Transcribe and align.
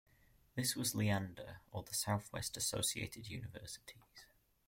This 0.55 0.75
was 0.75 0.95
Lianda, 0.95 1.57
or 1.71 1.83
the 1.83 1.93
Southwest 1.93 2.57
Associated 2.57 3.27
Universities. 3.27 4.25